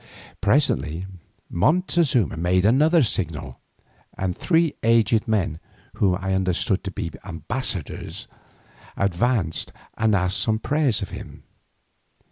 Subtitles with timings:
[0.41, 1.05] Presently
[1.47, 3.59] Montezuma made another signal,
[4.17, 5.59] and three aged men
[5.97, 8.27] whom I understood to be ambassadors,
[8.97, 11.43] advanced and asked some prayer of him.